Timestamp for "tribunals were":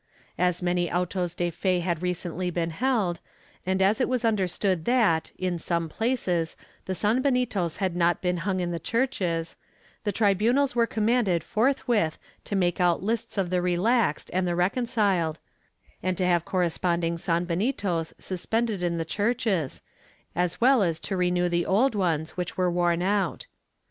10.11-10.87